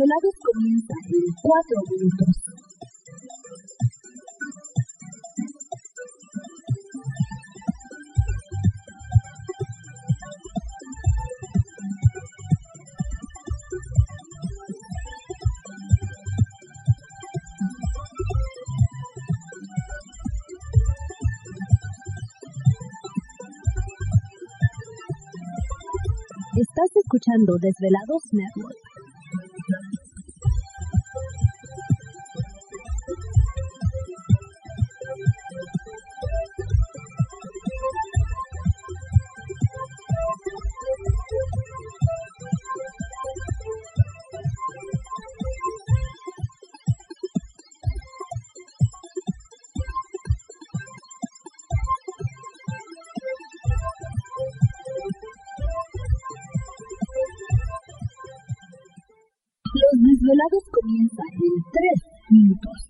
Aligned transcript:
Los 0.00 0.08
desvelados 0.08 0.34
comienzan 0.42 0.96
en 1.08 1.34
cuatro 1.42 1.76
minutos. 1.90 2.36
Estás 26.56 26.96
escuchando 26.96 27.58
Desvelados 27.58 28.22
Network. 28.32 28.89
Los 60.30 60.36
desvelados 60.36 60.64
comienzan 60.70 61.26
en 61.32 61.64
tres 61.72 62.30
minutos. 62.30 62.89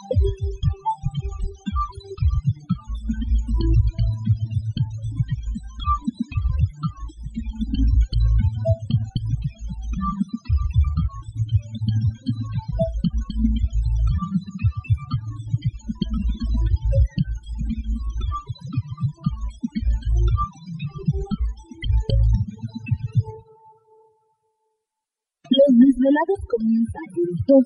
Comienzan 26.51 27.01
en 27.15 27.45
dos. 27.47 27.65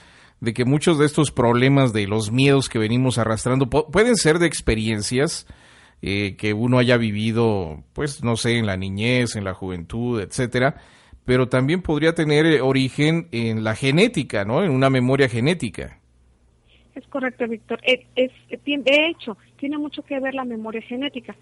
de 0.40 0.54
que 0.54 0.64
muchos 0.64 0.98
de 0.98 1.06
estos 1.06 1.30
problemas 1.30 1.92
de 1.92 2.06
los 2.06 2.32
miedos 2.32 2.68
que 2.68 2.78
venimos 2.78 3.18
arrastrando 3.18 3.68
pueden 3.68 4.16
ser 4.16 4.38
de 4.38 4.46
experiencias 4.46 5.46
eh, 6.02 6.36
que 6.36 6.54
uno 6.54 6.78
haya 6.78 6.96
vivido, 6.96 7.84
pues 7.92 8.24
no 8.24 8.36
sé, 8.36 8.56
en 8.56 8.66
la 8.66 8.76
niñez, 8.76 9.36
en 9.36 9.44
la 9.44 9.52
juventud, 9.52 10.20
etcétera, 10.20 10.76
pero 11.26 11.48
también 11.48 11.82
podría 11.82 12.14
tener 12.14 12.46
eh, 12.46 12.60
origen 12.62 13.28
en 13.32 13.64
la 13.64 13.74
genética, 13.74 14.44
¿no? 14.44 14.64
En 14.64 14.70
una 14.70 14.88
memoria 14.88 15.28
genética. 15.28 16.00
Es 16.94 17.06
correcto, 17.06 17.46
Víctor. 17.46 17.80
Es, 17.84 18.00
de 18.48 19.06
hecho, 19.06 19.36
tiene 19.58 19.78
mucho 19.78 20.02
que 20.02 20.18
ver 20.20 20.34
la 20.34 20.44
memoria 20.44 20.82
genética. 20.82 21.36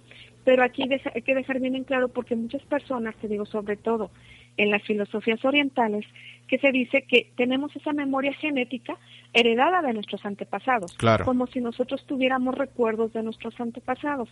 Pero 0.44 0.62
aquí 0.62 0.82
hay 0.82 1.22
que 1.22 1.34
dejar 1.34 1.60
bien 1.60 1.74
en 1.74 1.84
claro 1.84 2.08
porque 2.08 2.36
muchas 2.36 2.62
personas, 2.62 3.14
te 3.16 3.28
digo 3.28 3.44
sobre 3.46 3.76
todo 3.76 4.10
en 4.56 4.70
las 4.70 4.82
filosofías 4.82 5.44
orientales, 5.44 6.04
que 6.48 6.58
se 6.58 6.72
dice 6.72 7.02
que 7.02 7.30
tenemos 7.36 7.74
esa 7.76 7.92
memoria 7.92 8.32
genética 8.32 8.96
heredada 9.32 9.82
de 9.82 9.92
nuestros 9.92 10.24
antepasados, 10.24 10.96
como 11.24 11.46
si 11.46 11.60
nosotros 11.60 12.04
tuviéramos 12.06 12.56
recuerdos 12.56 13.12
de 13.12 13.22
nuestros 13.22 13.58
antepasados. 13.60 14.28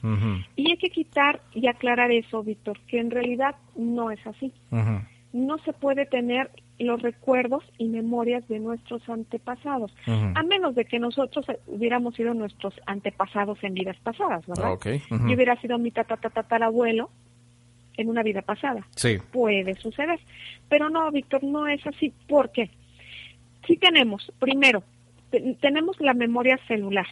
Y 0.56 0.70
hay 0.70 0.78
que 0.78 0.90
quitar 0.90 1.40
y 1.52 1.68
aclarar 1.68 2.10
eso, 2.10 2.42
Víctor, 2.42 2.80
que 2.88 2.98
en 2.98 3.10
realidad 3.10 3.54
no 3.76 4.10
es 4.10 4.26
así. 4.26 4.52
No 5.32 5.58
se 5.58 5.72
puede 5.72 6.06
tener 6.06 6.50
los 6.78 7.00
recuerdos 7.00 7.64
y 7.78 7.88
memorias 7.88 8.46
de 8.49 8.58
nuestros 8.58 9.08
antepasados, 9.08 9.94
a 10.06 10.43
menos 10.43 10.75
de 10.75 10.84
que 10.84 10.99
nosotros 10.99 11.46
hubiéramos 11.67 12.14
sido 12.14 12.34
nuestros 12.34 12.75
antepasados 12.87 13.62
en 13.62 13.75
vidas 13.75 13.96
pasadas, 14.02 14.46
¿verdad? 14.46 14.73
Okay. 14.73 15.02
Yo 15.11 15.34
hubiera 15.34 15.61
sido 15.61 15.78
mi 15.78 15.90
tatarabuelo 15.90 17.11
en 17.96 18.11
una 18.11 18.23
vida 18.23 18.43
pasada. 18.43 18.87
Sí. 18.94 19.19
Puede 19.32 19.75
suceder. 19.75 20.20
Pero 20.69 20.90
no, 20.90 21.11
Víctor, 21.11 21.43
no 21.44 21.67
es 21.67 21.87
así. 21.87 22.12
¿Por 22.28 22.50
qué? 22.52 22.70
Sí 23.67 23.76
tenemos, 23.78 24.31
primero, 24.38 24.82
tenemos 25.61 25.99
la 26.00 26.14
memoria 26.14 26.58
celular. 26.69 27.06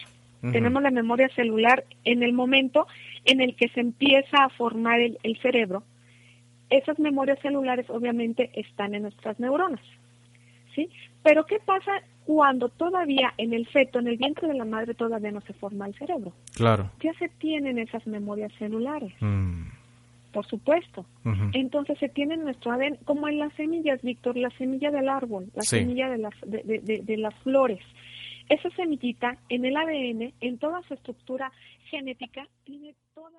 Tenemos 0.52 0.82
la 0.82 0.90
memoria 0.90 1.30
celular 1.30 1.84
en 2.04 2.22
el 2.22 2.34
momento 2.34 2.86
en 3.24 3.40
el 3.40 3.56
que 3.56 3.68
se 3.68 3.80
empieza 3.80 4.44
a 4.44 4.50
formar 4.50 5.00
el 5.00 5.38
cerebro 5.40 5.84
esas 6.78 6.98
memorias 6.98 7.38
celulares 7.40 7.88
obviamente 7.88 8.50
están 8.54 8.94
en 8.94 9.02
nuestras 9.02 9.38
neuronas, 9.38 9.80
¿sí? 10.74 10.88
Pero 11.22 11.46
¿qué 11.46 11.58
pasa 11.64 11.92
cuando 12.26 12.68
todavía 12.68 13.32
en 13.38 13.52
el 13.52 13.66
feto, 13.68 13.98
en 13.98 14.08
el 14.08 14.16
vientre 14.16 14.48
de 14.48 14.54
la 14.54 14.64
madre, 14.64 14.94
todavía 14.94 15.30
no 15.30 15.40
se 15.42 15.52
forma 15.52 15.86
el 15.86 15.94
cerebro? 15.94 16.32
Claro. 16.54 16.90
Ya 17.02 17.12
se 17.14 17.28
tienen 17.28 17.78
esas 17.78 18.06
memorias 18.06 18.52
celulares. 18.58 19.12
Mm. 19.20 19.68
Por 20.32 20.44
supuesto. 20.46 21.06
Entonces 21.52 21.96
se 22.00 22.08
tienen 22.08 22.42
nuestro 22.42 22.72
ADN, 22.72 22.96
como 23.04 23.28
en 23.28 23.38
las 23.38 23.52
semillas, 23.52 24.02
Víctor, 24.02 24.36
la 24.36 24.50
semilla 24.58 24.90
del 24.90 25.08
árbol, 25.08 25.46
la 25.54 25.62
semilla 25.62 26.08
de 26.08 26.18
las, 26.18 26.34
de, 26.44 27.00
de 27.04 27.16
las 27.16 27.34
flores. 27.44 27.78
Esa 28.48 28.68
semillita 28.70 29.38
en 29.48 29.64
el 29.64 29.76
ADN, 29.76 30.32
en 30.40 30.58
toda 30.58 30.82
su 30.88 30.94
estructura 30.94 31.52
genética, 31.88 32.48
tiene 32.64 32.96
toda 33.14 33.30
la 33.30 33.38